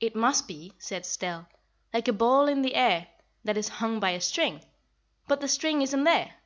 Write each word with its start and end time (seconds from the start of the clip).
"It 0.00 0.16
must 0.16 0.48
be," 0.48 0.72
said 0.78 1.02
Estelle, 1.02 1.46
"Like 1.92 2.08
a 2.08 2.14
ball 2.14 2.48
in 2.48 2.62
the 2.62 2.74
air 2.74 3.08
That 3.44 3.58
is 3.58 3.68
hung 3.68 4.00
by 4.00 4.12
a 4.12 4.20
string; 4.22 4.62
But 5.28 5.42
the 5.42 5.48
string 5.48 5.82
isn't 5.82 6.04
there!" 6.04 6.36